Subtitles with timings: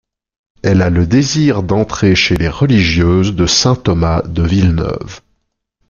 [0.63, 5.21] Elle a le désir d'entrer chez les religieuses de Saint Thomas de Villeneuve.